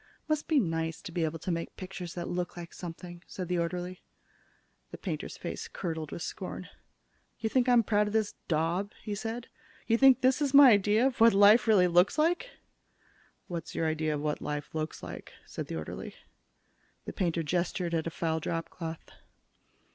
"Must 0.27 0.47
be 0.47 0.59
nice 0.59 0.99
to 0.99 1.11
be 1.11 1.25
able 1.25 1.37
to 1.37 1.51
make 1.51 1.77
pictures 1.77 2.15
that 2.15 2.27
look 2.27 2.57
like 2.57 2.73
something," 2.73 3.21
said 3.27 3.47
the 3.47 3.59
orderly. 3.59 4.01
The 4.89 4.97
painter's 4.97 5.37
face 5.37 5.67
curdled 5.67 6.11
with 6.11 6.23
scorn. 6.23 6.69
"You 7.39 7.49
think 7.51 7.69
I'm 7.69 7.83
proud 7.83 8.07
of 8.07 8.13
this 8.13 8.33
daub?" 8.47 8.93
he 9.03 9.13
said. 9.13 9.47
"You 9.85 9.99
think 9.99 10.21
this 10.21 10.41
is 10.41 10.55
my 10.55 10.71
idea 10.71 11.05
of 11.05 11.21
what 11.21 11.35
life 11.35 11.67
really 11.67 11.87
looks 11.87 12.17
like?" 12.17 12.49
"What's 13.45 13.75
your 13.75 13.85
idea 13.85 14.15
of 14.15 14.21
what 14.21 14.41
life 14.41 14.73
looks 14.73 15.03
like?" 15.03 15.33
said 15.45 15.67
the 15.67 15.75
orderly. 15.75 16.15
The 17.05 17.13
painter 17.13 17.43
gestured 17.43 17.93
at 17.93 18.07
a 18.07 18.09
foul 18.09 18.39
dropcloth. 18.39 19.11